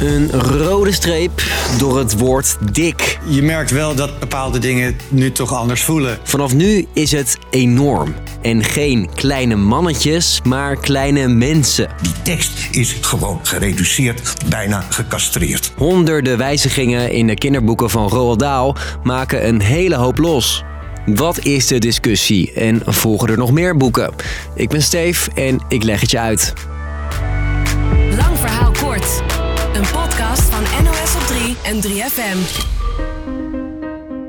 [0.00, 1.42] Een rode streep
[1.78, 3.18] door het woord dik.
[3.24, 6.18] Je merkt wel dat bepaalde dingen nu toch anders voelen.
[6.22, 8.14] Vanaf nu is het enorm.
[8.42, 11.88] En geen kleine mannetjes, maar kleine mensen.
[12.02, 15.72] Die tekst is gewoon gereduceerd, bijna gecastreerd.
[15.76, 20.64] Honderden wijzigingen in de kinderboeken van Roald Dahl maken een hele hoop los.
[21.06, 24.10] Wat is de discussie en volgen er nog meer boeken?
[24.54, 26.54] Ik ben Steef en ik leg het je uit.
[29.80, 32.38] Een podcast van NOS op 3 en 3FM.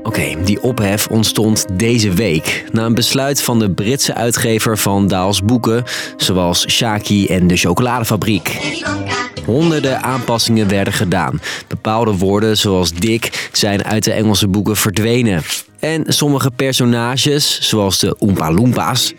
[0.02, 5.42] Oké, die ophef ontstond deze week na een besluit van de Britse uitgever van Daals
[5.42, 5.84] boeken,
[6.16, 8.58] zoals Shaki en de Chocoladefabriek.
[9.44, 11.40] Honderden aanpassingen werden gedaan.
[11.68, 15.42] Bepaalde woorden, zoals dik, zijn uit de Engelse boeken verdwenen.
[15.80, 19.14] En sommige personages, zoals de Oompa Loompas,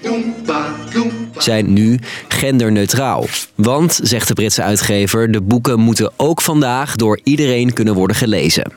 [1.38, 3.26] zijn nu genderneutraal.
[3.56, 8.72] Want, zegt de Britse uitgever, de boeken moeten ook vandaag door iedereen kunnen worden gelezen.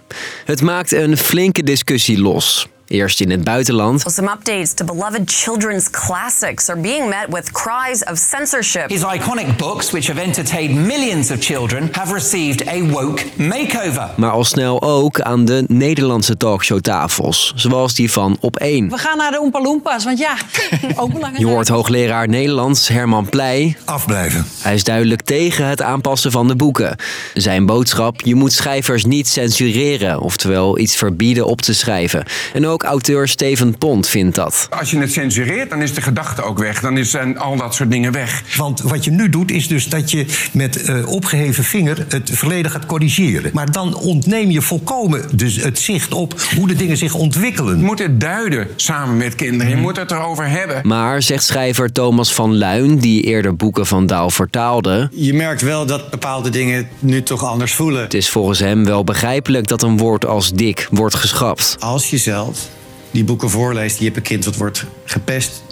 [0.44, 2.68] Het maakt een flinke discussie los.
[2.86, 4.04] Eerst in het buitenland.
[4.06, 8.88] Some updates to beloved children's classics are being met with cries of censorship.
[8.88, 14.10] His iconic books, which have entertained millions of children, have received a woke makeover.
[14.16, 18.88] Maar al snel ook aan de Nederlandse talkshowtafels, zoals die van Op 1.
[18.88, 20.36] We gaan naar de Oompa Loompas, want ja,
[21.02, 21.38] ook belangrijk.
[21.38, 23.76] Je hoort hoogleraar Nederlands Herman Pleij.
[23.84, 24.46] Afblijven.
[24.62, 26.96] Hij is duidelijk tegen het aanpassen van de boeken.
[27.34, 32.24] Zijn boodschap: je moet schrijvers niet censureren, oftewel iets verbieden op te schrijven.
[32.52, 34.68] En ook auteur Steven Pont vindt dat.
[34.70, 36.80] Als je het censureert, dan is de gedachte ook weg.
[36.80, 38.42] Dan zijn al dat soort dingen weg.
[38.56, 42.70] Want wat je nu doet, is dus dat je met eh, opgeheven vinger het verleden
[42.70, 43.50] gaat corrigeren.
[43.52, 47.78] Maar dan ontneem je volkomen dus het zicht op hoe de dingen zich ontwikkelen.
[47.78, 49.68] Je moet het duiden samen met kinderen.
[49.68, 50.80] Je moet het erover hebben.
[50.86, 55.08] Maar, zegt schrijver Thomas van Luin, die eerder boeken van Daal vertaalde.
[55.12, 58.02] Je merkt wel dat bepaalde dingen nu toch anders voelen.
[58.02, 61.76] Het is volgens hem wel begrijpelijk dat een woord als dik wordt geschrapt.
[61.78, 62.65] Als je zelf
[63.10, 65.64] die boeken voorleest, je hebt een kind wat wordt gepest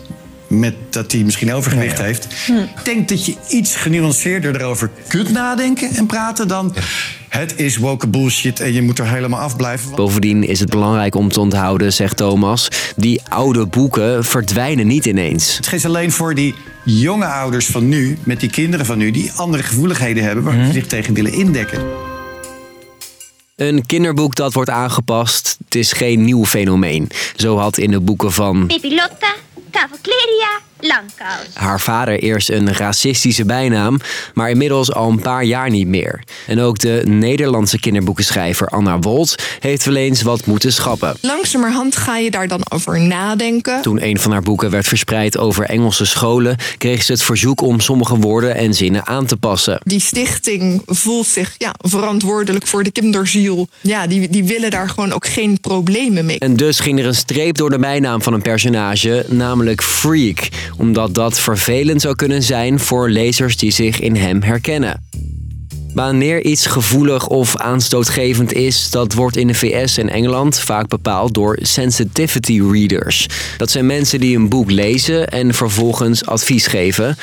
[0.47, 2.25] met dat hij misschien overgewicht heeft.
[2.77, 6.75] Ik denk dat je iets genuanceerder erover kunt nadenken en praten dan.
[7.29, 9.95] Het is woke bullshit en je moet er helemaal afblijven.
[9.95, 15.57] Bovendien is het belangrijk om te onthouden, zegt Thomas, die oude boeken verdwijnen niet ineens.
[15.57, 16.55] Het is alleen voor die
[16.85, 20.73] jonge ouders van nu, met die kinderen van nu, die andere gevoeligheden hebben waar ze
[20.73, 22.04] zich tegen willen indekken.
[23.57, 27.11] Een kinderboek dat wordt aangepast, het is geen nieuw fenomeen.
[27.37, 29.35] Zo had in de boeken van Pipilotta,
[30.87, 31.55] Langkous.
[31.55, 34.01] haar vader eerst een racistische bijnaam,
[34.35, 36.23] maar inmiddels al een paar jaar niet meer.
[36.47, 41.17] En ook de Nederlandse kinderboekenschrijver Anna Wolt heeft wel eens wat moeten schappen.
[41.21, 43.83] Langzamerhand ga je daar dan over nadenken.
[43.83, 47.81] Toen een van haar boeken werd verspreid over Engelse scholen, kreeg ze het verzoek om
[47.81, 49.81] sommige woorden en zinnen aan te passen.
[49.83, 53.69] Die stichting voelt zich ja, verantwoordelijk voor de kinderziel.
[53.81, 56.39] Ja, die, die willen daar gewoon ook geen problemen mee.
[56.39, 60.49] En dus ging er een streep door de bijnaam van een personage, namelijk Freak,
[60.79, 65.03] omdat dat vervelend zou kunnen zijn voor lezers die zich in hem herkennen.
[65.95, 71.35] Wanneer iets gevoelig of aanstootgevend is, dat wordt in de VS en Engeland vaak bepaald
[71.35, 73.27] door sensitivity readers.
[73.57, 77.17] Dat zijn mensen die een boek lezen en vervolgens advies geven.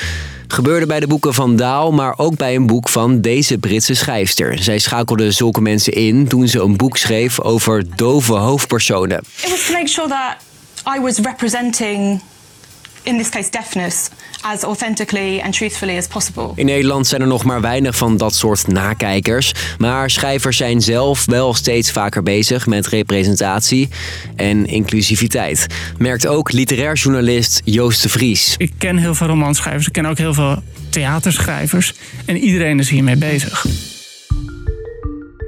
[0.47, 4.63] Gebeurde bij de boeken van Daal, maar ook bij een boek van deze Britse schrijfster.
[4.63, 9.17] Zij schakelde zulke mensen in toen ze een boek schreef over dove hoofdpersonen.
[9.17, 10.35] It was to make sure that
[10.95, 10.99] I
[13.03, 14.09] in this case, deafness
[14.41, 16.51] as authentically and truthfully as possible.
[16.55, 19.53] In Nederland zijn er nog maar weinig van dat soort nakijkers.
[19.77, 23.89] Maar schrijvers zijn zelf wel steeds vaker bezig met representatie
[24.35, 25.67] en inclusiviteit.
[25.97, 28.55] Merkt ook literair journalist Joost de Vries.
[28.57, 31.93] Ik ken heel veel romanschrijvers, ik ken ook heel veel theaterschrijvers.
[32.25, 33.65] En iedereen is hiermee bezig.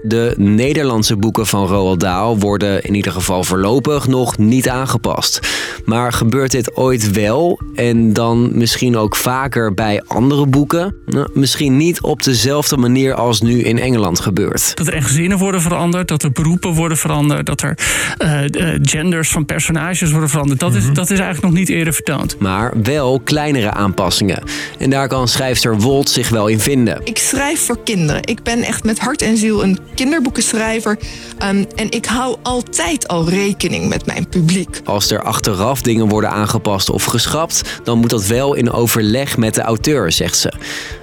[0.05, 5.39] De Nederlandse boeken van Roald Dahl worden in ieder geval voorlopig nog niet aangepast.
[5.85, 10.95] Maar gebeurt dit ooit wel en dan misschien ook vaker bij andere boeken?
[11.05, 14.71] Nou, misschien niet op dezelfde manier als nu in Engeland gebeurt.
[14.75, 17.77] Dat er echt zinnen worden veranderd, dat er beroepen worden veranderd, dat er
[18.17, 18.39] eh,
[18.81, 20.59] genders van personages worden veranderd.
[20.59, 22.39] Dat, is, dat is eigenlijk nog niet eerder vertoond.
[22.39, 24.43] Maar wel kleinere aanpassingen.
[24.79, 27.01] En daar kan schrijfster Wolt zich wel in vinden.
[27.03, 28.21] Ik schrijf voor kinderen.
[28.23, 30.97] Ik ben echt met hart en ziel een kinderboekenschrijver.
[31.43, 34.81] Um, en ik hou altijd al rekening met mijn publiek.
[34.83, 39.53] Als er achteraf dingen worden aangepast of geschrapt, dan moet dat wel in overleg met
[39.53, 40.53] de auteur, zegt ze.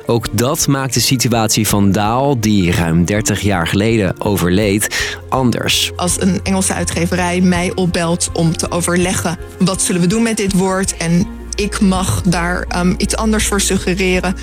[0.06, 5.90] Ook dat maakt de situatie van Daal, die ruim 30 jaar geleden overleed, anders.
[5.96, 9.38] Als een Engelse uitgeverij mij opbelt om te overleggen...
[9.58, 13.60] wat zullen we doen met dit woord en ik mag daar um, iets anders voor
[13.60, 14.34] suggereren...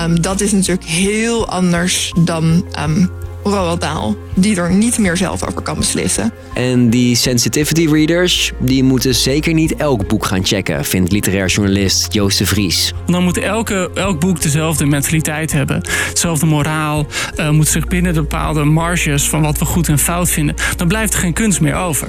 [0.00, 3.10] Um, dat is natuurlijk heel anders dan um,
[3.50, 6.32] Roald Dahl, die er niet meer zelf over kan beslissen.
[6.54, 12.12] En die sensitivity readers, die moeten zeker niet elk boek gaan checken, vindt literair journalist
[12.12, 12.92] Joost de Vries.
[13.06, 15.82] Dan moet elke, elk boek dezelfde mentaliteit hebben,
[16.12, 17.06] dezelfde moraal,
[17.36, 20.54] uh, moet zich binnen de bepaalde marges van wat we goed en fout vinden.
[20.76, 22.08] Dan blijft er geen kunst meer over.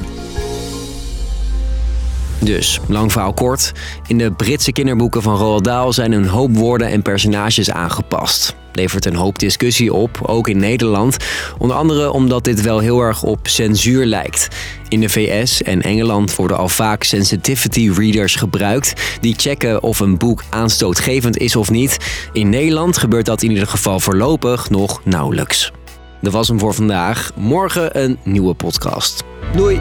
[2.40, 3.72] Dus, lang verhaal kort.
[4.08, 8.56] In de Britse kinderboeken van Roald Dahl zijn een hoop woorden en personages aangepast.
[8.74, 11.18] Levert een hoop discussie op, ook in Nederland.
[11.58, 14.48] Onder andere omdat dit wel heel erg op censuur lijkt.
[14.88, 18.94] In de VS en Engeland worden al vaak sensitivity readers gebruikt.
[19.22, 21.98] Die checken of een boek aanstootgevend is of niet.
[22.34, 25.72] In Nederland gebeurt dat in ieder geval voorlopig nog nauwelijks.
[26.22, 27.32] Dat was hem voor vandaag.
[27.36, 29.24] Morgen een nieuwe podcast.
[29.56, 29.80] Doei!